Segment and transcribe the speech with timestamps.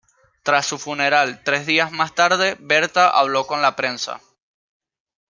[0.41, 4.19] Tras su funeral tres días más tarde, Berta habló con la prensa.